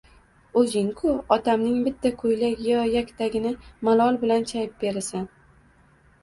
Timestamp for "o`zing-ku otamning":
0.59-1.75